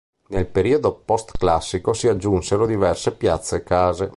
[0.29, 4.09] Nel periodo Postclassico si aggiunsero diverse piazze e case.